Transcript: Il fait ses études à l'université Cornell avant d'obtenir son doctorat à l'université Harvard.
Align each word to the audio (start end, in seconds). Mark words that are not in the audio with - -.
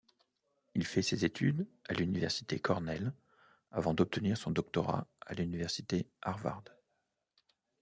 Il 0.73 0.83
fait 0.83 1.03
ses 1.03 1.25
études 1.25 1.67
à 1.87 1.93
l'université 1.93 2.57
Cornell 2.59 3.13
avant 3.69 3.93
d'obtenir 3.93 4.35
son 4.35 4.49
doctorat 4.49 5.07
à 5.27 5.35
l'université 5.35 6.09
Harvard. 6.23 6.63